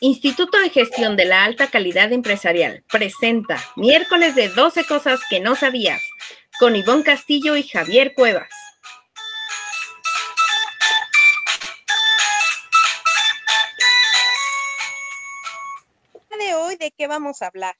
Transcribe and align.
Instituto 0.00 0.60
de 0.60 0.70
Gestión 0.70 1.16
de 1.16 1.24
la 1.24 1.44
Alta 1.44 1.66
Calidad 1.66 2.12
Empresarial 2.12 2.84
presenta 2.88 3.58
miércoles 3.74 4.36
de 4.36 4.48
12 4.48 4.84
cosas 4.84 5.20
que 5.28 5.40
no 5.40 5.56
sabías 5.56 6.00
con 6.60 6.76
Ivonne 6.76 7.02
Castillo 7.02 7.56
y 7.56 7.64
Javier 7.64 8.14
Cuevas. 8.14 8.48
de 16.38 16.54
hoy 16.54 16.76
de 16.76 16.92
qué 16.92 17.08
vamos 17.08 17.42
a 17.42 17.48
hablar? 17.48 17.74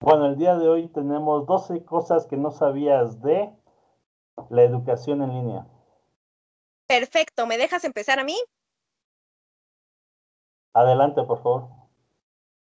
Bueno, 0.00 0.26
el 0.28 0.38
día 0.38 0.56
de 0.56 0.66
hoy 0.66 0.88
tenemos 0.88 1.46
12 1.46 1.84
cosas 1.84 2.26
que 2.26 2.38
no 2.38 2.50
sabías 2.50 3.20
de 3.20 3.52
la 4.48 4.62
educación 4.62 5.20
en 5.20 5.28
línea. 5.28 5.66
Perfecto, 6.86 7.46
¿me 7.46 7.58
dejas 7.58 7.84
empezar 7.84 8.18
a 8.18 8.24
mí? 8.24 8.38
Adelante, 10.74 11.22
por 11.24 11.42
favor. 11.42 11.82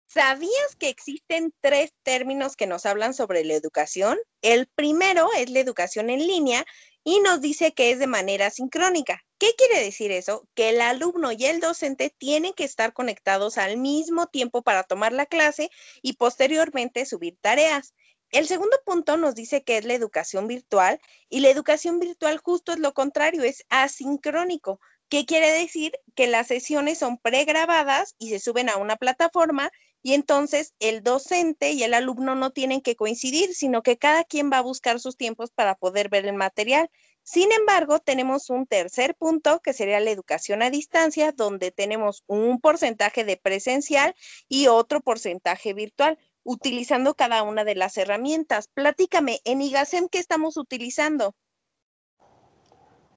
¿Sabías 0.07 0.75
que 0.79 0.89
existen 0.89 1.53
tres 1.61 1.93
términos 2.01 2.55
que 2.55 2.65
nos 2.65 2.87
hablan 2.87 3.13
sobre 3.13 3.43
la 3.43 3.53
educación? 3.53 4.17
El 4.41 4.65
primero 4.65 5.27
es 5.37 5.51
la 5.51 5.59
educación 5.59 6.09
en 6.09 6.25
línea 6.25 6.65
y 7.03 7.19
nos 7.19 7.41
dice 7.41 7.73
que 7.73 7.91
es 7.91 7.99
de 7.99 8.07
manera 8.07 8.49
sincrónica. 8.49 9.21
¿Qué 9.37 9.53
quiere 9.55 9.83
decir 9.83 10.11
eso? 10.11 10.47
Que 10.55 10.69
el 10.69 10.81
alumno 10.81 11.31
y 11.31 11.45
el 11.45 11.59
docente 11.59 12.13
tienen 12.17 12.53
que 12.53 12.63
estar 12.63 12.93
conectados 12.93 13.59
al 13.59 13.77
mismo 13.77 14.25
tiempo 14.25 14.63
para 14.63 14.83
tomar 14.83 15.13
la 15.13 15.27
clase 15.27 15.69
y 16.01 16.13
posteriormente 16.13 17.05
subir 17.05 17.37
tareas. 17.39 17.93
El 18.31 18.47
segundo 18.47 18.77
punto 18.85 19.17
nos 19.17 19.35
dice 19.35 19.63
que 19.63 19.77
es 19.77 19.85
la 19.85 19.93
educación 19.93 20.47
virtual 20.47 20.99
y 21.29 21.39
la 21.39 21.49
educación 21.49 21.99
virtual 21.99 22.37
justo 22.39 22.71
es 22.71 22.79
lo 22.79 22.93
contrario, 22.93 23.43
es 23.43 23.63
asincrónico. 23.69 24.79
¿Qué 25.09 25.25
quiere 25.25 25.51
decir? 25.51 25.93
Que 26.15 26.27
las 26.27 26.47
sesiones 26.47 26.99
son 26.99 27.17
pregrabadas 27.17 28.15
y 28.19 28.29
se 28.29 28.39
suben 28.39 28.69
a 28.69 28.77
una 28.77 28.95
plataforma 28.95 29.71
y 30.03 30.13
entonces 30.13 30.75
el 30.79 31.01
docente 31.03 31.71
y 31.71 31.83
el 31.83 31.93
alumno 31.95 32.35
no 32.35 32.51
tienen 32.51 32.81
que 32.81 32.95
coincidir, 32.95 33.53
sino 33.55 33.81
que 33.81 33.97
cada 33.97 34.23
quien 34.23 34.51
va 34.51 34.59
a 34.59 34.61
buscar 34.61 34.99
sus 34.99 35.17
tiempos 35.17 35.49
para 35.51 35.75
poder 35.75 36.09
ver 36.09 36.25
el 36.25 36.35
material. 36.35 36.89
Sin 37.23 37.51
embargo, 37.51 37.99
tenemos 37.99 38.49
un 38.49 38.65
tercer 38.67 39.15
punto 39.15 39.61
que 39.61 39.73
sería 39.73 39.99
la 39.99 40.11
educación 40.11 40.61
a 40.61 40.69
distancia, 40.69 41.31
donde 41.31 41.71
tenemos 41.71 42.23
un 42.27 42.61
porcentaje 42.61 43.23
de 43.23 43.37
presencial 43.37 44.15
y 44.47 44.67
otro 44.67 45.01
porcentaje 45.01 45.73
virtual, 45.73 46.17
utilizando 46.43 47.15
cada 47.15 47.43
una 47.43 47.65
de 47.65 47.75
las 47.75 47.97
herramientas. 47.97 48.69
Platícame, 48.73 49.41
en 49.43 49.61
IGASEM, 49.61 50.07
¿qué 50.07 50.19
estamos 50.19 50.55
utilizando? 50.55 51.35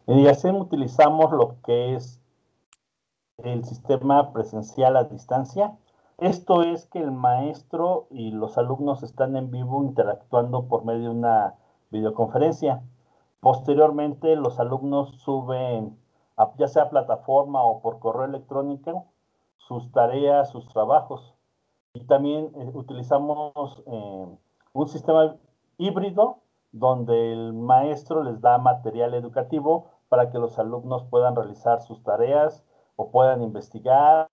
En 0.08 0.18
IACEM 0.18 0.56
utilizamos 0.56 1.30
lo 1.30 1.60
que 1.62 1.94
es 1.94 2.20
el 3.38 3.64
sistema 3.64 4.32
presencial 4.32 4.96
a 4.96 5.04
distancia. 5.04 5.78
Esto 6.18 6.62
es 6.64 6.86
que 6.86 6.98
el 6.98 7.12
maestro 7.12 8.08
y 8.10 8.32
los 8.32 8.58
alumnos 8.58 9.04
están 9.04 9.36
en 9.36 9.52
vivo 9.52 9.84
interactuando 9.84 10.66
por 10.66 10.84
medio 10.84 11.10
de 11.10 11.18
una 11.18 11.54
videoconferencia. 11.90 12.82
Posteriormente, 13.38 14.34
los 14.34 14.58
alumnos 14.58 15.20
suben, 15.20 15.96
ya 16.58 16.66
sea 16.66 16.90
plataforma 16.90 17.62
o 17.62 17.80
por 17.80 18.00
correo 18.00 18.24
electrónico, 18.24 19.06
sus 19.56 19.92
tareas, 19.92 20.50
sus 20.50 20.66
trabajos. 20.66 21.34
Y 21.94 22.04
también 22.06 22.50
eh, 22.56 22.70
utilizamos 22.74 23.84
eh, 23.86 24.26
un 24.72 24.88
sistema 24.88 25.36
híbrido 25.78 26.38
donde 26.72 27.32
el 27.32 27.52
maestro 27.52 28.24
les 28.24 28.40
da 28.40 28.58
material 28.58 29.14
educativo 29.14 29.91
para 30.12 30.30
que 30.30 30.38
los 30.38 30.58
alumnos 30.58 31.06
puedan 31.08 31.34
realizar 31.34 31.80
sus 31.80 32.02
tareas 32.02 32.62
o 32.96 33.10
puedan 33.10 33.42
investigar 33.42 34.28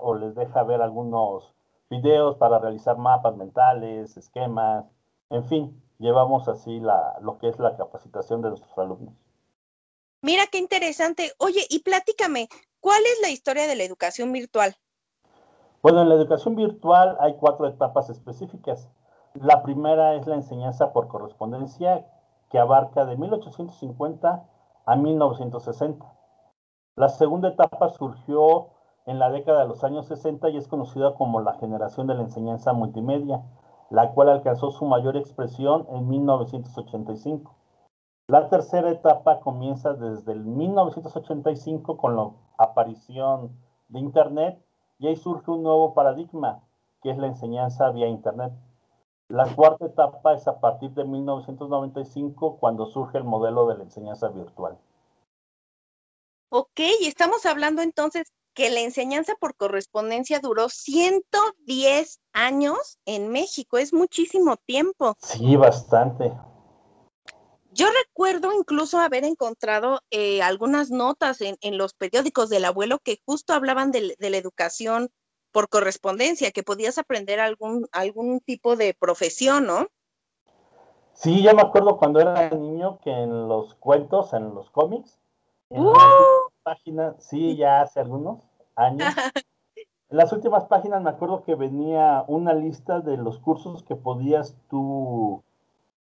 o 0.00 0.14
les 0.14 0.34
deja 0.34 0.62
ver 0.62 0.80
algunos 0.80 1.52
videos 1.90 2.36
para 2.36 2.58
realizar 2.58 2.96
mapas 2.96 3.36
mentales, 3.36 4.16
esquemas, 4.16 4.86
en 5.28 5.44
fin, 5.44 5.82
llevamos 5.98 6.48
así 6.48 6.80
la, 6.80 7.18
lo 7.20 7.36
que 7.36 7.48
es 7.48 7.58
la 7.58 7.76
capacitación 7.76 8.40
de 8.40 8.48
nuestros 8.48 8.78
alumnos. 8.78 9.12
Mira 10.22 10.44
qué 10.50 10.56
interesante. 10.56 11.32
Oye, 11.36 11.66
y 11.68 11.80
platícame, 11.80 12.48
¿cuál 12.80 13.02
es 13.02 13.20
la 13.20 13.28
historia 13.28 13.66
de 13.66 13.76
la 13.76 13.84
educación 13.84 14.32
virtual? 14.32 14.74
Bueno, 15.82 16.00
en 16.00 16.08
la 16.08 16.14
educación 16.14 16.56
virtual 16.56 17.18
hay 17.20 17.36
cuatro 17.36 17.68
etapas 17.68 18.08
específicas. 18.08 18.88
La 19.34 19.62
primera 19.62 20.14
es 20.14 20.26
la 20.26 20.36
enseñanza 20.36 20.94
por 20.94 21.08
correspondencia, 21.08 22.06
que 22.48 22.58
abarca 22.58 23.04
de 23.04 23.18
1850 23.18 24.53
a 24.86 24.96
1960. 24.96 26.06
La 26.96 27.08
segunda 27.08 27.48
etapa 27.48 27.88
surgió 27.90 28.68
en 29.06 29.18
la 29.18 29.30
década 29.30 29.60
de 29.60 29.68
los 29.68 29.84
años 29.84 30.06
60 30.06 30.48
y 30.50 30.56
es 30.56 30.68
conocida 30.68 31.14
como 31.14 31.40
la 31.40 31.54
generación 31.54 32.06
de 32.06 32.14
la 32.14 32.22
enseñanza 32.22 32.72
multimedia, 32.72 33.42
la 33.90 34.12
cual 34.12 34.28
alcanzó 34.28 34.70
su 34.70 34.84
mayor 34.86 35.16
expresión 35.16 35.86
en 35.90 36.08
1985. 36.08 37.54
La 38.26 38.48
tercera 38.48 38.90
etapa 38.90 39.40
comienza 39.40 39.92
desde 39.92 40.32
el 40.32 40.44
1985 40.44 41.96
con 41.98 42.16
la 42.16 42.30
aparición 42.56 43.52
de 43.88 43.98
Internet 44.00 44.64
y 44.98 45.08
ahí 45.08 45.16
surge 45.16 45.50
un 45.50 45.62
nuevo 45.62 45.92
paradigma, 45.92 46.62
que 47.02 47.10
es 47.10 47.18
la 47.18 47.26
enseñanza 47.26 47.90
vía 47.90 48.08
Internet. 48.08 48.52
La 49.28 49.52
cuarta 49.54 49.86
etapa 49.86 50.34
es 50.34 50.46
a 50.46 50.60
partir 50.60 50.90
de 50.90 51.04
1995 51.04 52.58
cuando 52.58 52.86
surge 52.86 53.18
el 53.18 53.24
modelo 53.24 53.66
de 53.66 53.78
la 53.78 53.84
enseñanza 53.84 54.28
virtual. 54.28 54.78
Ok, 56.50 56.80
estamos 57.00 57.46
hablando 57.46 57.82
entonces 57.82 58.32
que 58.54 58.70
la 58.70 58.80
enseñanza 58.80 59.34
por 59.40 59.56
correspondencia 59.56 60.38
duró 60.38 60.68
110 60.68 62.20
años 62.32 62.98
en 63.04 63.30
México, 63.30 63.78
es 63.78 63.92
muchísimo 63.92 64.56
tiempo. 64.58 65.16
Sí, 65.20 65.56
bastante. 65.56 66.32
Yo 67.72 67.88
recuerdo 68.06 68.52
incluso 68.52 69.00
haber 69.00 69.24
encontrado 69.24 70.00
eh, 70.12 70.42
algunas 70.42 70.92
notas 70.92 71.38
en, 71.40 71.76
los 71.76 71.92
periódicos 71.92 72.48
del 72.48 72.64
abuelo 72.64 73.00
que 73.00 73.20
justo 73.26 73.52
hablaban 73.52 73.90
de, 73.90 74.14
la 74.16 74.36
educación 74.36 75.10
por 75.54 75.68
correspondencia, 75.68 76.50
que 76.50 76.64
podías 76.64 76.98
aprender 76.98 77.38
algún, 77.38 77.86
algún 77.92 78.40
tipo 78.40 78.74
de 78.74 78.92
profesión, 78.92 79.66
¿no? 79.66 79.86
Sí, 81.12 81.44
ya 81.44 81.54
me 81.54 81.62
acuerdo 81.62 81.96
cuando 81.96 82.18
era 82.18 82.50
niño 82.50 82.98
que 83.04 83.12
en 83.12 83.46
los 83.46 83.76
cuentos, 83.76 84.32
en 84.32 84.52
los 84.52 84.68
cómics, 84.70 85.16
en 85.70 85.84
las 85.84 85.94
¡Uh! 85.94 86.50
páginas, 86.64 87.14
sí, 87.20 87.56
ya 87.56 87.82
hace 87.82 88.00
algunos 88.00 88.40
años, 88.74 89.06
en 89.76 90.16
las 90.16 90.32
últimas 90.32 90.64
páginas 90.64 91.00
me 91.02 91.10
acuerdo 91.10 91.44
que 91.44 91.54
venía 91.54 92.24
una 92.26 92.52
lista 92.52 92.98
de 92.98 93.16
los 93.16 93.38
cursos 93.38 93.84
que 93.84 93.94
podías 93.94 94.56
tú 94.68 95.44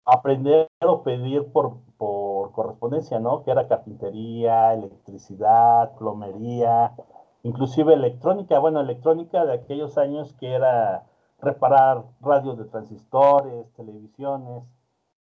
aprender 0.04 0.68
o 0.82 1.04
pedir 1.04 1.46
por, 1.54 1.78
por 1.98 2.52
correspondencia, 2.52 3.22
¿no? 3.22 3.44
Que 3.44 3.52
era 3.52 3.70
carpintería, 3.70 4.74
electricidad, 4.74 5.96
plomería, 5.96 6.94
inclusive 7.44 7.94
electrónica, 7.94 8.60
bueno, 8.60 8.82
electrónica 8.82 9.46
de 9.46 9.54
aquellos 9.54 9.98
años 9.98 10.34
que 10.40 10.54
era 10.54 11.08
reparar 11.40 12.04
radios 12.22 12.58
de 12.58 12.66
transistores, 12.66 13.72
televisiones, 13.74 14.64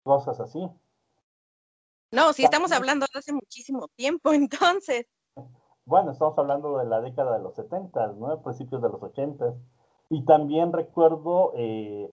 cosas 0.04 0.40
así. 0.40 0.70
No, 2.12 2.34
si 2.34 2.44
estamos 2.44 2.72
hablando 2.72 3.06
de 3.14 3.20
hace 3.20 3.34
muchísimo 3.34 3.88
tiempo, 3.96 4.34
entonces. 4.34 5.06
Bueno, 5.86 6.12
estamos 6.12 6.38
hablando 6.38 6.78
de 6.78 6.86
la 6.86 7.02
década 7.02 7.38
de 7.38 7.44
los 7.44 7.56
70, 7.56 8.14
¿no? 8.14 8.42
Principios 8.42 8.82
de 8.82 8.90
los 8.90 9.02
80. 9.02 9.56
Y 10.10 10.26
también 10.26 10.74
recuerdo 10.74 11.54
eh, 11.56 12.12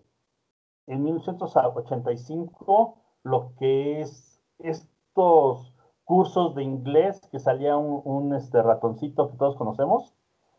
en 0.86 1.02
1985 1.02 2.98
lo 3.22 3.54
que 3.58 4.00
es 4.00 4.40
estos 4.58 5.75
cursos 6.06 6.54
de 6.54 6.62
inglés 6.62 7.20
que 7.30 7.40
salía 7.40 7.76
un, 7.76 8.34
este 8.34 8.62
ratoncito 8.62 9.30
que 9.30 9.36
todos 9.36 9.56
conocemos, 9.56 10.14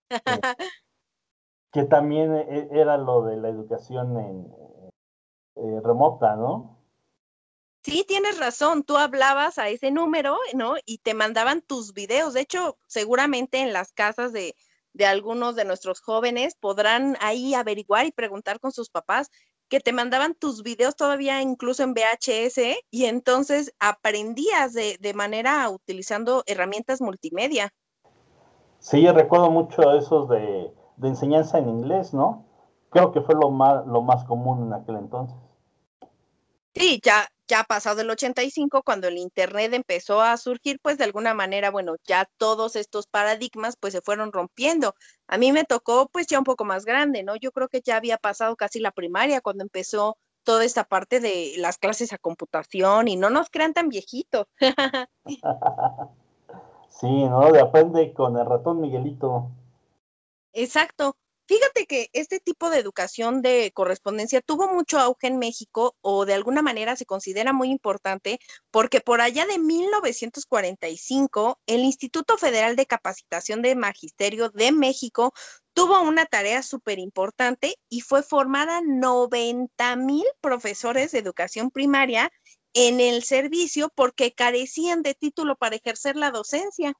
eh, 0.10 0.20
que 1.72 1.86
también 1.86 2.36
e, 2.36 2.68
era 2.72 2.98
lo 2.98 3.24
de 3.24 3.38
la 3.38 3.50
educación 3.50 4.20
en, 4.20 4.54
eh, 5.56 5.82
remota, 5.84 6.36
¿no? 6.36 6.78
Sí, 7.84 8.04
tienes 8.06 8.38
razón, 8.38 8.84
tú 8.84 8.98
hablabas 8.98 9.58
a 9.58 9.70
ese 9.70 9.92
número, 9.92 10.38
¿no? 10.54 10.76
Y 10.86 10.98
te 10.98 11.14
mandaban 11.14 11.62
tus 11.62 11.94
videos. 11.94 12.34
De 12.34 12.42
hecho, 12.42 12.78
seguramente 12.86 13.60
en 13.60 13.72
las 13.72 13.94
casas 13.94 14.34
de, 14.34 14.56
de 14.92 15.06
algunos 15.06 15.56
de 15.56 15.64
nuestros 15.64 16.02
jóvenes 16.02 16.56
podrán 16.56 17.16
ahí 17.22 17.54
averiguar 17.54 18.06
y 18.06 18.12
preguntar 18.12 18.60
con 18.60 18.74
sus 18.74 18.90
papás 18.90 19.32
que 19.70 19.80
te 19.80 19.94
mandaban 19.94 20.34
tus 20.34 20.64
videos 20.64 20.96
todavía 20.96 21.42
incluso 21.42 21.84
en 21.84 21.94
VHS 21.94 22.78
y 22.90 23.06
entonces 23.06 23.74
aprendías 23.80 24.74
de, 24.74 25.14
manera 25.14 25.70
utilizando 25.70 26.44
herramientas 26.46 27.02
multimedia. 27.02 27.74
Sí, 28.80 29.08
recuerdo 29.08 29.50
mucho 29.50 29.94
esos 29.94 30.30
de, 30.30 30.72
de, 30.98 31.08
enseñanza 31.08 31.58
en 31.58 31.70
inglés, 31.70 32.14
¿no? 32.14 32.46
Creo 32.90 33.12
que 33.12 33.22
fue 33.22 33.36
lo 33.36 33.50
más, 33.50 33.86
lo 33.88 34.02
más 34.02 34.24
común 34.26 34.68
en 34.68 34.74
aquel 34.74 34.98
entonces. 34.98 35.38
Sí, 36.74 37.02
ya 37.04 37.28
ya 37.48 37.64
pasado 37.64 38.02
el 38.02 38.10
85, 38.10 38.84
cuando 38.84 39.08
el 39.08 39.18
Internet 39.18 39.74
empezó 39.74 40.22
a 40.22 40.36
surgir, 40.38 40.80
pues 40.82 40.98
de 40.98 41.06
alguna 41.06 41.34
manera, 41.34 41.72
bueno, 41.72 41.96
ya 42.06 42.30
todos 42.38 42.76
estos 42.76 43.08
paradigmas 43.08 43.76
pues 43.80 43.94
se 43.94 44.02
fueron 44.02 44.32
rompiendo. 44.32 44.96
A 45.28 45.38
mí 45.38 45.52
me 45.52 45.64
tocó 45.64 46.10
pues 46.12 46.28
ya 46.28 46.40
un 46.40 46.44
poco 46.44 46.66
más 46.66 46.86
grande, 46.86 47.24
¿no? 47.24 47.36
Yo 47.36 47.52
creo 47.52 47.70
que 47.70 47.82
ya 47.82 47.98
había 47.98 48.18
pasado 48.18 48.56
casi 48.56 48.80
la 48.80 48.92
primaria 48.92 49.42
cuando 49.42 49.64
empezó 49.64 50.18
toda 50.44 50.64
esta 50.64 50.86
parte 50.86 51.20
de 51.20 51.56
las 51.58 51.78
clases 51.78 52.14
a 52.14 52.18
computación 52.18 53.08
y 53.08 53.18
no 53.18 53.30
nos 53.30 53.50
crean 53.50 53.74
tan 53.74 53.90
viejitos. 53.90 54.48
sí, 56.90 57.26
¿no? 57.26 57.52
De 57.52 57.60
aprende 57.60 58.14
con 58.14 58.38
el 58.38 58.46
ratón 58.46 58.80
Miguelito. 58.82 59.50
Exacto. 60.54 61.16
Fíjate 61.48 61.86
que 61.86 62.10
este 62.12 62.42
tipo 62.42 62.70
de 62.70 62.80
educación 62.80 63.42
de 63.42 63.72
correspondencia 63.74 64.42
tuvo 64.42 64.68
mucho 64.68 65.00
auge 65.00 65.28
en 65.28 65.40
México 65.40 65.96
o 66.02 66.26
de 66.26 66.34
alguna 66.34 66.62
manera 66.62 66.98
se 66.98 67.06
considera 67.06 67.54
muy 67.54 67.70
importante 67.70 68.40
porque 68.70 69.00
por 69.00 69.22
allá 69.22 69.46
de 69.46 69.58
1945 69.58 71.62
el 71.66 71.86
Instituto 71.86 72.38
Federal 72.38 72.76
de 72.76 72.86
Capacitación 72.86 73.62
de 73.62 73.76
Magisterio 73.76 74.50
de 74.50 74.74
México 74.74 75.34
tuvo 75.74 76.02
una 76.02 76.26
tarea 76.26 76.62
súper 76.64 77.00
importante 77.00 77.76
y 77.88 78.02
fue 78.02 78.24
formar 78.24 78.70
a 78.70 78.82
90 78.82 79.96
mil 79.96 80.26
profesores 80.42 81.14
de 81.14 81.20
educación 81.20 81.72
primaria 81.72 82.30
en 82.74 83.00
el 83.00 83.24
servicio 83.24 83.90
porque 83.96 84.34
carecían 84.34 85.02
de 85.02 85.14
título 85.14 85.56
para 85.56 85.78
ejercer 85.78 86.18
la 86.18 86.32
docencia. 86.32 86.94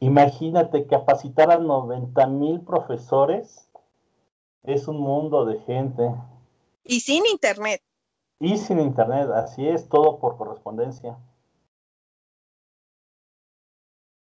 Imagínate 0.00 0.86
capacitar 0.86 1.50
a 1.50 1.58
90 1.58 2.26
mil 2.26 2.62
profesores. 2.62 3.70
Es 4.62 4.88
un 4.88 4.98
mundo 4.98 5.44
de 5.44 5.60
gente. 5.60 6.14
Y 6.84 7.00
sin 7.00 7.26
internet. 7.26 7.82
Y 8.38 8.56
sin 8.56 8.80
internet, 8.80 9.28
así 9.34 9.68
es, 9.68 9.90
todo 9.90 10.18
por 10.18 10.38
correspondencia. 10.38 11.18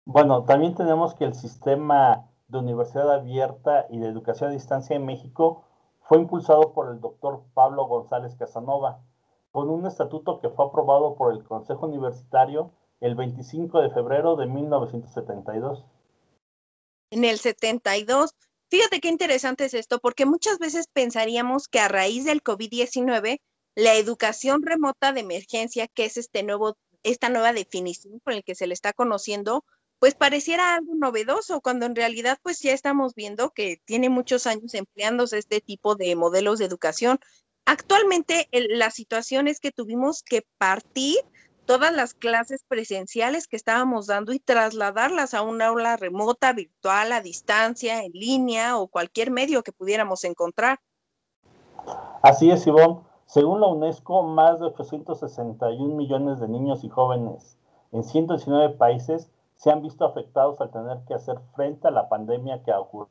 Bueno, 0.06 0.46
también 0.46 0.74
tenemos 0.74 1.14
que 1.16 1.26
el 1.26 1.34
sistema 1.34 2.30
de 2.48 2.60
universidad 2.60 3.12
abierta 3.12 3.88
y 3.90 4.00
de 4.00 4.08
educación 4.08 4.52
a 4.52 4.54
distancia 4.54 4.96
en 4.96 5.06
México 5.06 5.66
fue 6.00 6.20
impulsado 6.20 6.72
por 6.72 6.90
el 6.90 7.02
doctor 7.02 7.44
Pablo 7.54 7.88
González 7.88 8.34
Casanova, 8.36 9.02
con 9.52 9.70
un 9.70 9.86
estatuto 9.86 10.40
que 10.40 10.50
fue 10.50 10.66
aprobado 10.66 11.16
por 11.16 11.34
el 11.34 11.44
Consejo 11.44 11.88
Universitario 11.88 12.72
el 13.00 13.16
25 13.16 13.82
de 13.82 13.90
febrero 13.92 14.36
de 14.36 14.48
1972. 14.48 15.84
En 17.12 17.24
el 17.24 17.40
72, 17.40 18.36
fíjate 18.70 19.00
qué 19.00 19.10
interesante 19.10 19.66
es 19.66 19.74
esto, 19.74 20.00
porque 20.00 20.26
muchas 20.26 20.60
veces 20.60 20.88
pensaríamos 20.92 21.68
que 21.68 21.80
a 21.80 21.88
raíz 21.88 22.26
del 22.26 22.44
COVID-19, 22.44 23.40
la 23.76 23.96
educación 23.96 24.64
remota 24.64 25.14
de 25.14 25.22
emergencia, 25.22 25.88
que 25.88 26.06
es 26.06 26.18
este 26.18 26.44
nuevo, 26.44 26.78
esta 27.04 27.30
nueva 27.30 27.54
definición 27.54 28.20
por 28.20 28.34
el 28.34 28.44
que 28.44 28.56
se 28.56 28.68
le 28.68 28.74
está 28.74 28.94
conociendo, 28.94 29.64
pues 30.00 30.16
pareciera 30.16 30.76
algo 30.76 30.96
novedoso, 30.96 31.62
cuando 31.62 31.86
en 31.86 31.96
realidad 31.96 32.38
pues 32.44 32.60
ya 32.60 32.74
estamos 32.74 33.16
viendo 33.16 33.52
que 33.52 33.82
tiene 33.86 34.10
muchos 34.10 34.46
años 34.46 34.74
empleándose 34.74 35.38
este 35.38 35.62
tipo 35.62 35.96
de 35.96 36.16
modelos 36.16 36.60
de 36.60 36.66
educación. 36.66 37.20
Actualmente 37.66 38.48
la 38.52 38.92
situación 38.92 39.48
es 39.48 39.60
que 39.60 39.72
tuvimos 39.72 40.24
que 40.24 40.46
partir 40.58 41.18
todas 41.68 41.94
las 41.94 42.16
clases 42.16 42.64
presenciales 42.68 43.48
que 43.48 43.58
estábamos 43.58 44.08
dando 44.08 44.34
y 44.34 44.40
trasladarlas 44.40 45.34
a 45.34 45.44
una 45.44 45.68
aula 45.68 45.98
remota, 45.98 46.54
virtual, 46.54 47.12
a 47.12 47.22
distancia, 47.22 48.04
en 48.04 48.14
línea 48.14 48.78
o 48.78 48.88
cualquier 48.88 49.30
medio 49.30 49.62
que 49.62 49.74
pudiéramos 49.74 50.24
encontrar. 50.24 50.80
Así 52.24 52.50
es, 52.50 52.66
Ivonne. 52.66 53.02
Según 53.28 53.60
la 53.60 53.68
UNESCO, 53.68 54.24
más 54.24 54.60
de 54.60 54.68
861 54.68 55.96
millones 55.96 56.40
de 56.40 56.48
niños 56.48 56.84
y 56.86 56.90
jóvenes 56.90 57.58
en 57.92 58.04
119 58.04 58.76
países 58.76 59.30
se 59.56 59.70
han 59.70 59.82
visto 59.82 60.06
afectados 60.06 60.62
al 60.62 60.72
tener 60.72 61.04
que 61.06 61.14
hacer 61.14 61.38
frente 61.56 61.88
a 61.88 61.92
la 61.92 62.08
pandemia 62.08 62.64
que 62.64 62.72
ha 62.72 62.80
ocurrido. 62.80 63.10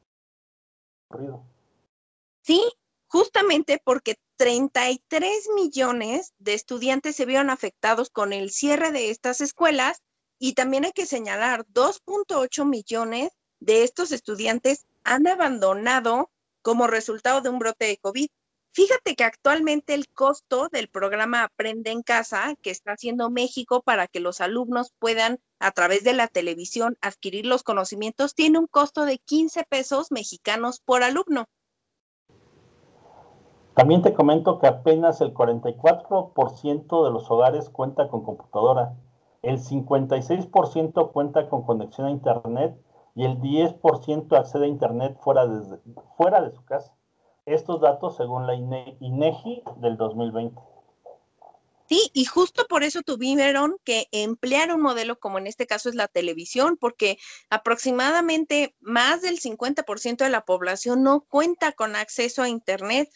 Sí, 2.42 2.62
justamente 3.08 3.80
porque 3.82 4.16
33 4.36 5.48
millones 5.54 6.32
de 6.38 6.54
estudiantes 6.54 7.16
se 7.16 7.26
vieron 7.26 7.50
afectados 7.50 8.10
con 8.10 8.32
el 8.32 8.50
cierre 8.50 8.92
de 8.92 9.10
estas 9.10 9.40
escuelas 9.40 10.02
y 10.38 10.52
también 10.52 10.84
hay 10.84 10.92
que 10.92 11.06
señalar 11.06 11.66
2.8 11.68 12.66
millones 12.66 13.30
de 13.60 13.84
estos 13.84 14.12
estudiantes 14.12 14.86
han 15.04 15.26
abandonado 15.26 16.30
como 16.62 16.86
resultado 16.86 17.40
de 17.40 17.48
un 17.48 17.58
brote 17.58 17.86
de 17.86 17.96
COVID. 17.96 18.28
Fíjate 18.72 19.16
que 19.16 19.24
actualmente 19.24 19.94
el 19.94 20.08
costo 20.08 20.68
del 20.70 20.88
programa 20.88 21.44
Aprende 21.44 21.92
en 21.92 22.02
Casa 22.02 22.54
que 22.60 22.70
está 22.70 22.92
haciendo 22.92 23.30
México 23.30 23.82
para 23.82 24.06
que 24.06 24.20
los 24.20 24.42
alumnos 24.42 24.92
puedan 24.98 25.40
a 25.58 25.70
través 25.70 26.04
de 26.04 26.12
la 26.12 26.28
televisión 26.28 26.98
adquirir 27.00 27.46
los 27.46 27.62
conocimientos 27.62 28.34
tiene 28.34 28.58
un 28.58 28.66
costo 28.66 29.06
de 29.06 29.18
15 29.18 29.64
pesos 29.64 30.12
mexicanos 30.12 30.80
por 30.84 31.02
alumno. 31.02 31.48
También 33.76 34.00
te 34.00 34.14
comento 34.14 34.58
que 34.58 34.66
apenas 34.66 35.20
el 35.20 35.34
44% 35.34 37.04
de 37.04 37.10
los 37.10 37.30
hogares 37.30 37.68
cuenta 37.68 38.08
con 38.08 38.24
computadora, 38.24 38.94
el 39.42 39.58
56% 39.58 41.12
cuenta 41.12 41.50
con 41.50 41.62
conexión 41.62 42.06
a 42.06 42.10
Internet 42.10 42.74
y 43.14 43.26
el 43.26 43.38
10% 43.38 44.34
accede 44.34 44.64
a 44.64 44.68
Internet 44.68 45.18
fuera 45.20 45.46
de, 45.46 46.52
su 46.52 46.64
casa. 46.64 46.94
Estos 47.44 47.82
datos 47.82 48.16
según 48.16 48.46
la 48.46 48.54
INEGI 48.54 49.62
del 49.76 49.98
2020. 49.98 50.58
Sí, 51.88 52.10
y 52.12 52.24
justo 52.24 52.66
por 52.66 52.82
eso 52.82 53.02
tuvieron 53.02 53.76
que 53.84 54.08
emplear 54.10 54.74
un 54.74 54.82
modelo 54.82 55.20
como 55.20 55.38
en 55.38 55.46
este 55.46 55.68
caso 55.68 55.88
es 55.88 55.94
la 55.94 56.08
televisión, 56.08 56.76
porque 56.76 57.16
aproximadamente 57.48 58.74
más 58.80 59.22
del 59.22 59.38
50% 59.38 60.24
de 60.24 60.30
la 60.30 60.44
población 60.44 61.04
no 61.04 61.20
cuenta 61.20 61.72
con 61.72 61.94
acceso 61.94 62.42
a 62.42 62.48
Internet. 62.48 63.08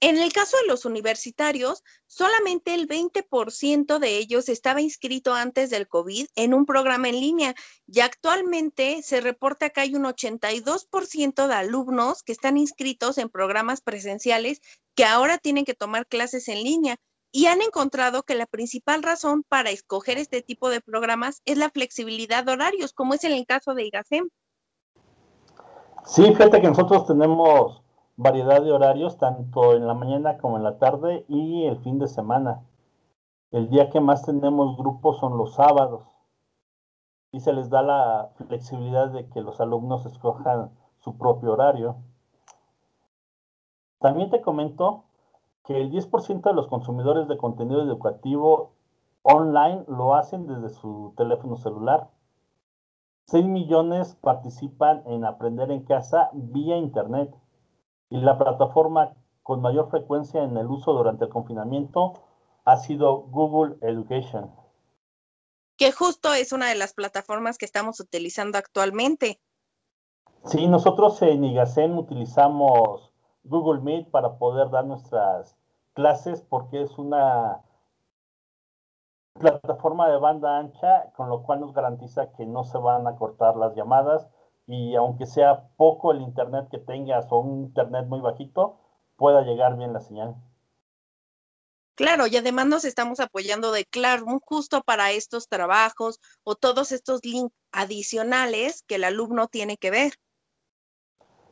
En 0.00 0.16
el 0.16 0.32
caso 0.32 0.56
de 0.58 0.68
los 0.68 0.84
universitarios, 0.84 1.82
solamente 2.06 2.72
el 2.72 2.86
20% 2.86 3.98
de 3.98 4.16
ellos 4.16 4.48
estaba 4.48 4.80
inscrito 4.80 5.34
antes 5.34 5.70
del 5.70 5.88
COVID 5.88 6.26
en 6.36 6.54
un 6.54 6.66
programa 6.66 7.08
en 7.08 7.20
línea 7.20 7.54
y 7.88 7.98
actualmente 7.98 9.02
se 9.02 9.20
reporta 9.20 9.70
que 9.70 9.80
hay 9.80 9.96
un 9.96 10.04
82% 10.04 11.48
de 11.48 11.54
alumnos 11.54 12.22
que 12.22 12.30
están 12.30 12.58
inscritos 12.58 13.18
en 13.18 13.28
programas 13.28 13.80
presenciales 13.80 14.60
que 14.94 15.04
ahora 15.04 15.36
tienen 15.36 15.64
que 15.64 15.74
tomar 15.74 16.06
clases 16.06 16.46
en 16.46 16.62
línea 16.62 16.96
y 17.32 17.46
han 17.46 17.60
encontrado 17.60 18.22
que 18.22 18.36
la 18.36 18.46
principal 18.46 19.02
razón 19.02 19.42
para 19.48 19.70
escoger 19.70 20.16
este 20.16 20.42
tipo 20.42 20.70
de 20.70 20.80
programas 20.80 21.42
es 21.44 21.58
la 21.58 21.70
flexibilidad 21.70 22.44
de 22.44 22.52
horarios, 22.52 22.92
como 22.92 23.14
es 23.14 23.24
en 23.24 23.32
el 23.32 23.46
caso 23.46 23.74
de 23.74 23.86
IGACEM. 23.86 24.28
Sí, 26.06 26.22
fíjate 26.22 26.60
que 26.60 26.68
nosotros 26.68 27.04
tenemos 27.06 27.82
variedad 28.18 28.60
de 28.60 28.72
horarios, 28.72 29.16
tanto 29.16 29.74
en 29.74 29.86
la 29.86 29.94
mañana 29.94 30.38
como 30.38 30.56
en 30.56 30.64
la 30.64 30.78
tarde 30.78 31.24
y 31.28 31.64
el 31.64 31.78
fin 31.78 32.00
de 32.00 32.08
semana. 32.08 32.64
El 33.52 33.70
día 33.70 33.90
que 33.90 34.00
más 34.00 34.24
tenemos 34.24 34.76
grupos 34.76 35.18
son 35.18 35.38
los 35.38 35.54
sábados 35.54 36.02
y 37.30 37.38
se 37.40 37.52
les 37.52 37.70
da 37.70 37.82
la 37.82 38.32
flexibilidad 38.34 39.08
de 39.10 39.28
que 39.28 39.40
los 39.40 39.60
alumnos 39.60 40.04
escojan 40.04 40.72
su 40.98 41.16
propio 41.16 41.52
horario. 41.52 41.96
También 44.00 44.30
te 44.30 44.42
comento 44.42 45.04
que 45.64 45.80
el 45.80 45.92
10% 45.92 46.42
de 46.42 46.54
los 46.54 46.66
consumidores 46.66 47.28
de 47.28 47.38
contenido 47.38 47.82
educativo 47.82 48.72
online 49.22 49.84
lo 49.86 50.16
hacen 50.16 50.48
desde 50.48 50.70
su 50.70 51.14
teléfono 51.16 51.56
celular. 51.56 52.08
6 53.26 53.46
millones 53.46 54.16
participan 54.16 55.04
en 55.06 55.24
aprender 55.24 55.70
en 55.70 55.84
casa 55.84 56.30
vía 56.32 56.76
Internet 56.76 57.32
y 58.10 58.20
la 58.20 58.38
plataforma 58.38 59.14
con 59.42 59.60
mayor 59.60 59.90
frecuencia 59.90 60.42
en 60.42 60.56
el 60.56 60.66
uso 60.66 60.92
durante 60.92 61.24
el 61.24 61.30
confinamiento 61.30 62.14
ha 62.64 62.76
sido 62.76 63.22
Google 63.22 63.76
Education. 63.80 64.50
Que 65.76 65.92
justo 65.92 66.32
es 66.34 66.52
una 66.52 66.68
de 66.68 66.74
las 66.74 66.92
plataformas 66.92 67.56
que 67.56 67.64
estamos 67.64 68.00
utilizando 68.00 68.58
actualmente. 68.58 69.40
Sí, 70.44 70.66
nosotros 70.66 71.20
en 71.22 71.44
IGACEN 71.44 71.96
utilizamos 71.96 73.12
Google 73.44 73.80
Meet 73.80 74.10
para 74.10 74.38
poder 74.38 74.70
dar 74.70 74.84
nuestras 74.84 75.56
clases 75.94 76.42
porque 76.42 76.82
es 76.82 76.98
una 76.98 77.62
plataforma 79.38 80.08
de 80.08 80.18
banda 80.18 80.58
ancha, 80.58 81.12
con 81.16 81.28
lo 81.28 81.42
cual 81.42 81.60
nos 81.60 81.72
garantiza 81.72 82.32
que 82.32 82.44
no 82.44 82.64
se 82.64 82.78
van 82.78 83.06
a 83.06 83.16
cortar 83.16 83.56
las 83.56 83.74
llamadas 83.74 84.28
y 84.68 84.94
aunque 84.94 85.24
sea 85.24 85.70
poco 85.76 86.12
el 86.12 86.20
internet 86.20 86.68
que 86.70 86.78
tengas 86.78 87.26
o 87.30 87.38
un 87.38 87.64
internet 87.64 88.06
muy 88.06 88.20
bajito, 88.20 88.78
pueda 89.16 89.40
llegar 89.42 89.76
bien 89.76 89.94
la 89.94 90.00
señal. 90.00 90.36
Claro, 91.94 92.28
y 92.28 92.36
además 92.36 92.66
nos 92.66 92.84
estamos 92.84 93.18
apoyando 93.18 93.72
de 93.72 93.86
Classroom 93.86 94.38
justo 94.44 94.82
para 94.82 95.10
estos 95.10 95.48
trabajos 95.48 96.20
o 96.44 96.54
todos 96.54 96.92
estos 96.92 97.24
links 97.24 97.52
adicionales 97.72 98.84
que 98.86 98.96
el 98.96 99.04
alumno 99.04 99.48
tiene 99.48 99.78
que 99.78 99.90
ver. 99.90 100.12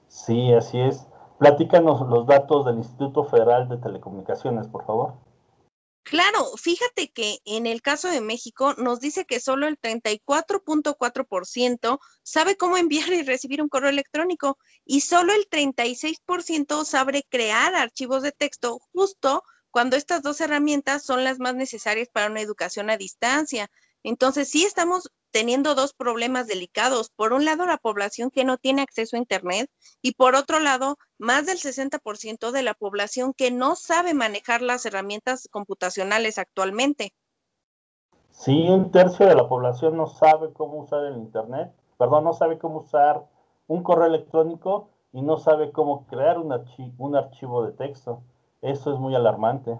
Sí, 0.09 0.53
así 0.53 0.79
es. 0.79 1.09
Platícanos 1.39 2.07
los 2.09 2.27
datos 2.27 2.67
del 2.67 2.77
Instituto 2.77 3.25
Federal 3.25 3.69
de 3.69 3.79
Telecomunicaciones, 3.79 4.69
por 4.69 4.85
favor. 4.85 5.15
Claro, 6.09 6.57
fíjate 6.57 7.11
que 7.11 7.39
en 7.45 7.67
el 7.67 7.83
caso 7.83 8.09
de 8.09 8.21
México 8.21 8.75
nos 8.75 9.01
dice 9.01 9.25
que 9.25 9.41
solo 9.41 9.67
el 9.67 9.77
34.4% 9.77 11.99
sabe 12.23 12.57
cómo 12.57 12.77
enviar 12.77 13.13
y 13.13 13.25
recibir 13.25 13.61
un 13.61 13.69
correo 13.69 13.91
electrónico 13.91 14.57
y 14.85 15.01
solo 15.01 15.33
el 15.33 15.49
36% 15.51 16.85
sabe 16.85 17.27
crear 17.29 17.75
archivos 17.75 18.23
de 18.23 18.31
texto 18.31 18.79
justo 18.93 19.43
cuando 19.73 19.97
estas 19.97 20.23
dos 20.23 20.41
herramientas 20.41 21.03
son 21.03 21.25
las 21.25 21.41
más 21.41 21.57
necesarias 21.57 22.09
para 22.09 22.31
una 22.31 22.41
educación 22.41 22.89
a 22.89 22.97
distancia. 22.97 23.69
Entonces, 24.05 24.49
sí 24.49 24.65
estamos 24.65 25.11
teniendo 25.37 25.75
dos 25.75 25.93
problemas 25.93 26.47
delicados. 26.47 27.11
Por 27.11 27.35
un 27.35 27.45
lado, 27.45 27.67
la 27.67 27.77
población 27.77 28.31
que 28.31 28.43
no 28.43 28.57
tiene 28.57 28.81
acceso 28.81 29.17
a 29.17 29.19
Internet 29.19 29.71
y 30.01 30.15
por 30.15 30.35
otro 30.35 30.61
lado, 30.61 30.97
más 31.19 31.45
del 31.45 31.59
60% 31.59 32.53
de 32.53 32.63
la 32.63 32.73
población 32.73 33.35
que 33.35 33.51
no 33.51 33.77
sabe 33.77 34.15
manejar 34.15 34.63
las 34.63 34.87
herramientas 34.87 35.47
computacionales 35.51 36.39
actualmente. 36.39 37.13
Sí, 38.31 38.67
un 38.67 38.91
tercio 38.91 39.27
de 39.27 39.35
la 39.35 39.47
población 39.47 39.99
no 39.99 40.07
sabe 40.07 40.55
cómo 40.55 40.79
usar 40.79 41.05
el 41.05 41.19
Internet, 41.19 41.71
perdón, 41.99 42.25
no 42.25 42.33
sabe 42.33 42.57
cómo 42.57 42.79
usar 42.79 43.27
un 43.67 43.83
correo 43.83 44.07
electrónico 44.07 44.89
y 45.13 45.21
no 45.21 45.37
sabe 45.37 45.71
cómo 45.71 46.07
crear 46.07 46.39
un, 46.39 46.51
un 46.97 47.15
archivo 47.15 47.63
de 47.63 47.73
texto. 47.73 48.23
Eso 48.63 48.91
es 48.91 48.99
muy 48.99 49.15
alarmante 49.15 49.79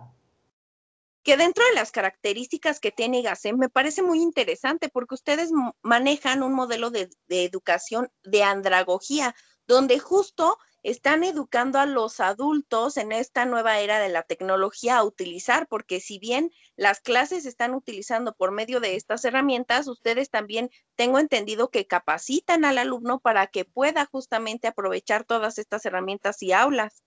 que 1.27 1.37
dentro 1.37 1.65
de 1.65 1.75
las 1.75 1.91
características 1.91 2.79
que 2.79 2.93
tiene 2.93 3.21
GASEM 3.21 3.59
me 3.59 3.69
parece 3.69 4.01
muy 4.01 4.23
interesante 4.23 4.89
porque 4.89 5.17
ustedes 5.17 5.51
manejan 5.83 6.45
un 6.45 6.55
modelo 6.55 6.91
de, 6.91 7.11
educación 7.29 8.13
de 8.23 8.45
andragogía, 8.45 9.35
donde 9.67 9.99
justo 9.99 10.57
están 10.85 11.25
educando 11.25 11.81
a 11.81 11.87
los 11.87 12.21
adultos 12.21 12.97
en 12.97 13.11
esta 13.11 13.45
nueva 13.45 13.81
era 13.81 13.99
de 13.99 14.09
la 14.09 14.23
tecnología 14.23 14.99
a 14.99 15.03
utilizar, 15.03 15.67
porque 15.67 15.99
si 15.99 16.21
bien 16.21 16.53
las 16.77 17.01
clases 17.01 17.45
están 17.45 17.75
utilizando 17.75 18.33
por 18.33 18.53
medio 18.53 18.79
de 18.79 18.95
estas 18.95 19.25
herramientas, 19.25 19.89
ustedes 19.89 20.31
también 20.31 20.71
tengo 20.95 21.19
entendido 21.19 21.73
que 21.73 21.89
capacitan 21.89 22.65
al 22.65 22.79
alumno 22.79 23.19
para 23.19 23.49
que 23.49 23.65
pueda 23.65 24.07
justamente 24.07 24.69
aprovechar 24.69 25.25
todas 25.25 25.59
estas 25.59 25.85
herramientas 25.87 26.41
y 26.41 26.53
aulas. 26.53 27.03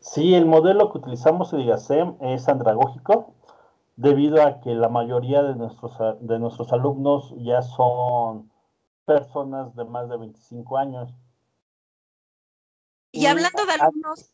Sí, 0.00 0.34
el 0.34 0.46
modelo 0.46 0.90
que 0.90 0.98
utilizamos 0.98 1.52
en 1.52 1.60
IGASEM 1.60 2.16
es 2.20 2.48
andragógico, 2.48 3.34
debido 3.96 4.42
a 4.42 4.60
que 4.60 4.74
la 4.74 4.88
mayoría 4.88 5.42
de 5.42 5.56
nuestros, 5.56 5.98
de 6.20 6.38
nuestros 6.38 6.72
alumnos 6.72 7.34
ya 7.38 7.62
son 7.62 8.50
personas 9.04 9.74
de 9.74 9.84
más 9.84 10.08
de 10.08 10.16
25 10.16 10.78
años. 10.78 11.12
Y, 13.10 13.26
hablando 13.26 13.64
de 13.66 13.72
alumnos... 13.72 14.32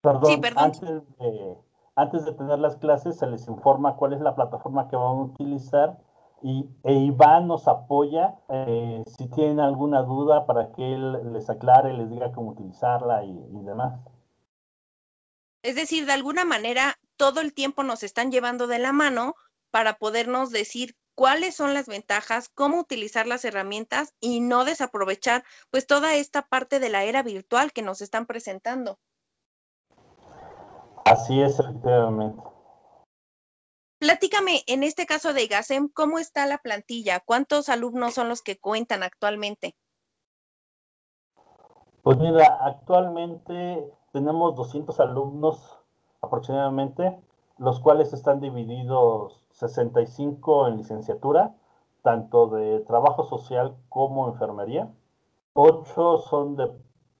Perdón, 0.00 0.40
Antes, 0.56 1.02
de, 1.18 1.58
antes 1.96 2.24
de 2.26 2.32
tener 2.32 2.58
las 2.58 2.76
clases 2.76 3.16
se 3.16 3.26
les 3.26 3.48
informa 3.48 3.96
cuál 3.96 4.12
es 4.12 4.20
la 4.20 4.34
plataforma 4.34 4.88
que 4.88 4.96
van 4.96 5.06
a 5.06 5.22
utilizar 5.22 5.98
y 6.44 6.68
e 6.82 6.92
Iván 6.92 7.48
nos 7.48 7.66
apoya 7.68 8.34
eh, 8.50 9.02
si 9.16 9.28
tienen 9.30 9.60
alguna 9.60 10.02
duda 10.02 10.44
para 10.44 10.72
que 10.72 10.92
él 10.92 11.32
les 11.32 11.48
aclare, 11.48 11.94
les 11.94 12.10
diga 12.10 12.32
cómo 12.32 12.50
utilizarla 12.50 13.24
y, 13.24 13.32
demás. 13.64 13.98
Es 15.62 15.74
decir, 15.74 16.04
de 16.04 16.12
alguna 16.12 16.44
manera, 16.44 16.98
todo 17.16 17.40
el 17.40 17.54
tiempo 17.54 17.82
nos 17.82 18.02
están 18.02 18.30
llevando 18.30 18.66
de 18.66 18.78
la 18.78 18.92
mano 18.92 19.36
para 19.70 19.94
podernos 19.96 20.50
decir 20.50 20.94
cuáles 21.14 21.56
son 21.56 21.72
las 21.72 21.86
ventajas, 21.86 22.50
cómo 22.50 22.78
utilizar 22.78 23.26
las 23.26 23.46
herramientas 23.46 24.12
y 24.20 24.40
no 24.40 24.66
desaprovechar 24.66 25.44
pues 25.70 25.86
toda 25.86 26.14
esta 26.14 26.42
parte 26.42 26.78
de 26.78 26.90
la 26.90 27.04
era 27.04 27.22
virtual 27.22 27.72
que 27.72 27.80
nos 27.80 28.02
están 28.02 28.26
presentando. 28.26 28.98
Así 31.06 31.40
es, 31.40 31.58
efectivamente. 31.58 32.53
Platícame, 34.04 34.64
en 34.66 34.82
este 34.82 35.06
caso 35.06 35.32
de 35.32 35.46
GASEM, 35.46 35.88
¿cómo 35.88 36.18
está 36.18 36.44
la 36.44 36.58
plantilla? 36.58 37.20
¿Cuántos 37.20 37.70
alumnos 37.70 38.12
son 38.12 38.28
los 38.28 38.42
que 38.42 38.58
cuentan 38.58 39.02
actualmente? 39.02 39.76
Pues 42.02 42.18
mira, 42.18 42.58
actualmente 42.60 43.90
tenemos 44.12 44.56
200 44.56 45.00
alumnos 45.00 45.78
aproximadamente, 46.20 47.18
los 47.56 47.80
cuales 47.80 48.12
están 48.12 48.40
divididos 48.40 49.42
65 49.52 50.68
en 50.68 50.76
licenciatura, 50.76 51.54
tanto 52.02 52.48
de 52.48 52.80
trabajo 52.80 53.24
social 53.24 53.74
como 53.88 54.28
enfermería. 54.28 54.86
8 55.54 56.18
son 56.28 56.56
de 56.56 56.70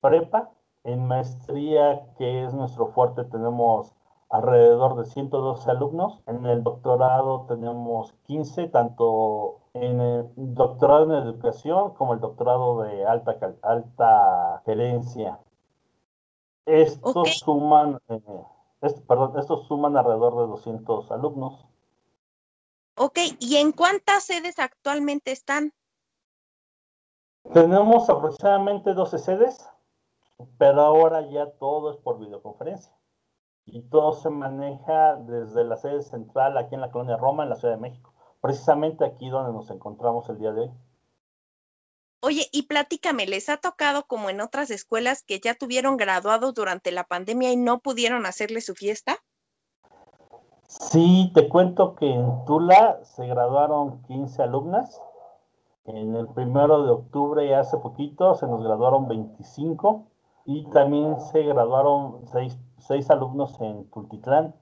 prepa. 0.02 0.50
En 0.82 1.08
maestría, 1.08 2.12
que 2.18 2.44
es 2.44 2.52
nuestro 2.52 2.88
fuerte, 2.88 3.24
tenemos 3.24 3.94
alrededor 4.30 4.96
de 4.96 5.04
112 5.06 5.70
alumnos. 5.70 6.20
En 6.26 6.44
el 6.46 6.62
doctorado 6.62 7.46
tenemos 7.48 8.12
15, 8.26 8.68
tanto 8.68 9.60
en 9.74 10.00
el 10.00 10.30
doctorado 10.36 11.04
en 11.04 11.22
educación 11.22 11.94
como 11.94 12.14
el 12.14 12.20
doctorado 12.20 12.82
de 12.82 13.06
alta, 13.06 13.36
alta 13.62 14.62
gerencia. 14.64 15.38
Estos 16.66 17.38
suman, 17.38 18.00
eh, 18.08 18.20
perdón, 19.06 19.38
estos 19.38 19.66
suman 19.66 19.96
alrededor 19.96 20.36
de 20.36 20.46
200 20.46 21.10
alumnos. 21.10 21.66
Ok, 22.96 23.18
¿y 23.40 23.56
en 23.56 23.72
cuántas 23.72 24.24
sedes 24.24 24.58
actualmente 24.58 25.32
están? 25.32 25.72
Tenemos 27.52 28.08
aproximadamente 28.08 28.94
12 28.94 29.18
sedes, 29.18 29.68
pero 30.56 30.80
ahora 30.80 31.20
ya 31.28 31.50
todo 31.58 31.90
es 31.90 31.98
por 31.98 32.18
videoconferencia 32.18 32.94
y 33.66 33.82
todo 33.82 34.12
se 34.12 34.30
maneja 34.30 35.16
desde 35.16 35.64
la 35.64 35.76
sede 35.76 36.02
central 36.02 36.56
aquí 36.58 36.74
en 36.74 36.80
la 36.80 36.90
colonia 36.90 37.16
Roma, 37.16 37.44
en 37.44 37.50
la 37.50 37.56
Ciudad 37.56 37.74
de 37.74 37.80
México, 37.80 38.12
precisamente 38.40 39.04
aquí 39.04 39.28
donde 39.30 39.52
nos 39.52 39.70
encontramos 39.70 40.28
el 40.28 40.38
día 40.38 40.52
de 40.52 40.62
hoy. 40.62 40.70
Oye, 42.20 42.46
y 42.52 42.62
platícame, 42.62 43.26
¿les 43.26 43.50
ha 43.50 43.58
tocado 43.58 44.06
como 44.06 44.30
en 44.30 44.40
otras 44.40 44.70
escuelas 44.70 45.22
que 45.22 45.40
ya 45.40 45.54
tuvieron 45.54 45.98
graduados 45.98 46.54
durante 46.54 46.90
la 46.90 47.04
pandemia 47.04 47.52
y 47.52 47.56
no 47.56 47.80
pudieron 47.80 48.24
hacerle 48.24 48.62
su 48.62 48.74
fiesta? 48.74 49.18
Sí, 50.66 51.30
te 51.34 51.48
cuento 51.48 51.94
que 51.94 52.10
en 52.10 52.44
Tula 52.46 53.04
se 53.04 53.26
graduaron 53.26 54.02
15 54.04 54.42
alumnas. 54.42 55.00
En 55.84 56.16
el 56.16 56.28
primero 56.28 56.84
de 56.84 56.92
octubre, 56.92 57.54
hace 57.54 57.76
poquito, 57.76 58.34
se 58.34 58.46
nos 58.46 58.62
graduaron 58.62 59.06
25 59.06 60.06
y 60.44 60.68
también 60.70 61.20
se 61.20 61.42
graduaron 61.42 62.26
seis 62.26 62.58
seis 62.86 63.10
alumnos 63.10 63.58
en 63.60 63.88
Tultitlán. 63.90 64.54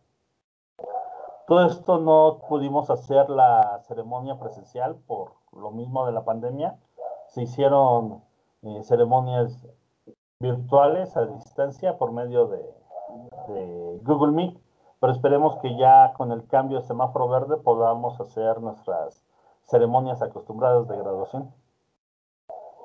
Todo 1.46 1.66
esto 1.66 1.98
no 1.98 2.38
pudimos 2.48 2.88
hacer 2.88 3.28
la 3.28 3.80
ceremonia 3.88 4.38
presencial 4.38 4.96
por 5.06 5.32
lo 5.52 5.70
mismo 5.72 6.06
de 6.06 6.12
la 6.12 6.24
pandemia. 6.24 6.78
Se 7.28 7.42
hicieron 7.42 8.22
eh, 8.62 8.82
ceremonias 8.84 9.66
virtuales 10.38 11.16
a 11.16 11.26
distancia 11.26 11.98
por 11.98 12.12
medio 12.12 12.46
de, 12.46 12.58
de, 13.48 14.00
Google 14.04 14.32
Meet, 14.32 14.58
pero 15.00 15.12
esperemos 15.12 15.56
que 15.58 15.76
ya 15.76 16.12
con 16.14 16.30
el 16.32 16.46
cambio 16.46 16.80
de 16.80 16.86
semáforo 16.86 17.28
verde 17.28 17.56
podamos 17.56 18.20
hacer 18.20 18.60
nuestras 18.60 19.24
ceremonias 19.62 20.22
acostumbradas 20.22 20.86
de 20.88 20.96
graduación. 20.96 21.52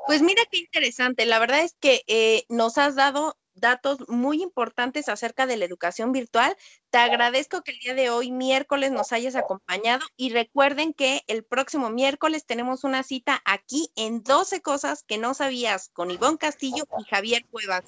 Pues 0.08 0.22
mira 0.22 0.42
qué 0.50 0.60
interesante. 0.60 1.26
La 1.26 1.38
verdad 1.38 1.60
es 1.62 1.76
que 1.80 2.02
eh, 2.08 2.46
nos 2.50 2.78
has 2.78 2.96
dado 2.96 3.38
datos 3.60 4.08
muy 4.08 4.42
importantes 4.42 5.10
acerca 5.10 5.46
de 5.46 5.58
la 5.58 5.66
educación 5.66 6.12
virtual. 6.12 6.56
Te 6.90 6.98
agradezco 6.98 7.62
que 7.62 7.72
el 7.72 7.80
día 7.80 7.94
de 7.94 8.10
hoy, 8.10 8.32
miércoles, 8.32 8.92
nos 8.92 9.12
hayas 9.12 9.36
acompañado 9.36 10.06
y 10.16 10.32
recuerden 10.32 10.94
que 10.94 11.24
el 11.28 11.44
próximo 11.44 11.90
miércoles 11.90 12.46
tenemos 12.46 12.84
una 12.84 13.04
cita 13.04 13.42
aquí 13.46 13.90
en 13.96 14.24
12 14.24 14.62
cosas 14.62 15.04
que 15.04 15.18
no 15.18 15.34
sabías 15.34 15.90
con 15.90 16.12
Iván 16.12 16.38
Castillo 16.38 16.86
y 17.00 17.04
Javier 17.04 17.46
Cuevas. 17.52 17.84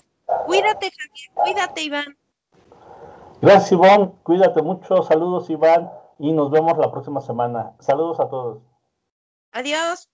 Cuídate, 0.45 0.91
Javier, 0.91 1.31
cuídate, 1.33 1.81
Iván. 1.83 2.17
Gracias, 3.41 3.71
Iván. 3.71 4.13
Cuídate 4.23 4.61
mucho. 4.61 5.03
Saludos, 5.03 5.49
Iván. 5.49 5.89
Y 6.19 6.33
nos 6.33 6.51
vemos 6.51 6.77
la 6.77 6.91
próxima 6.91 7.21
semana. 7.21 7.73
Saludos 7.79 8.19
a 8.19 8.29
todos. 8.29 8.61
Adiós. 9.51 10.09